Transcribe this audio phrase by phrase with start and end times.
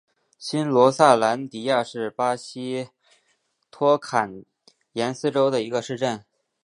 [0.39, 2.89] 新罗萨兰迪亚是巴西
[3.69, 4.43] 托坎
[4.91, 6.25] 廷斯州的一个市镇。